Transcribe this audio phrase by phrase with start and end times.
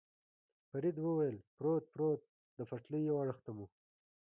[0.69, 2.21] فرید وویل: پروت، پروت،
[2.57, 3.65] د پټلۍ یو اړخ ته مو.